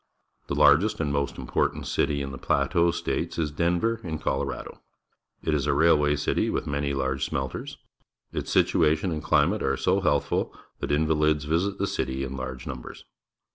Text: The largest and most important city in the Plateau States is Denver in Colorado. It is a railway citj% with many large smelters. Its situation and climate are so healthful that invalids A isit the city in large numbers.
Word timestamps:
The 0.47 0.55
largest 0.55 0.99
and 0.99 1.13
most 1.13 1.37
important 1.37 1.85
city 1.85 2.23
in 2.23 2.31
the 2.31 2.39
Plateau 2.39 2.89
States 2.89 3.37
is 3.37 3.51
Denver 3.51 4.01
in 4.03 4.17
Colorado. 4.17 4.81
It 5.43 5.53
is 5.53 5.67
a 5.67 5.75
railway 5.75 6.15
citj% 6.15 6.51
with 6.51 6.65
many 6.65 6.91
large 6.95 7.23
smelters. 7.23 7.77
Its 8.33 8.49
situation 8.51 9.11
and 9.11 9.21
climate 9.23 9.61
are 9.61 9.77
so 9.77 9.99
healthful 10.01 10.55
that 10.79 10.91
invalids 10.91 11.45
A 11.45 11.49
isit 11.49 11.77
the 11.77 11.85
city 11.85 12.23
in 12.23 12.35
large 12.35 12.65
numbers. 12.65 13.05